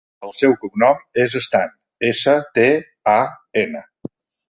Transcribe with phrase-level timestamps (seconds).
[0.27, 1.75] El seu cognom és Stan:
[2.09, 2.67] essa, te,
[3.17, 3.19] a,
[3.67, 3.89] ena.